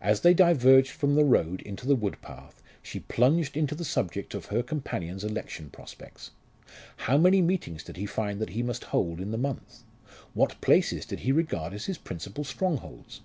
As 0.00 0.20
they 0.20 0.34
diverged 0.34 0.92
from 0.92 1.16
the 1.16 1.24
road 1.24 1.60
into 1.62 1.84
the 1.84 1.96
wood 1.96 2.22
path, 2.22 2.62
she 2.80 3.00
plunged 3.00 3.56
into 3.56 3.74
the 3.74 3.84
subject 3.84 4.32
of 4.32 4.44
her 4.46 4.62
companion's 4.62 5.24
election 5.24 5.68
prospects. 5.68 6.30
How 6.98 7.18
many 7.18 7.42
meetings 7.42 7.82
did 7.82 7.96
he 7.96 8.06
find 8.06 8.38
that 8.40 8.50
he 8.50 8.62
must 8.62 8.84
hold 8.84 9.20
in 9.20 9.32
the 9.32 9.36
month? 9.36 9.82
What 10.32 10.60
places 10.60 11.04
did 11.04 11.18
he 11.18 11.32
regard 11.32 11.72
as 11.74 11.86
his 11.86 11.98
principal 11.98 12.44
strongholds? 12.44 13.20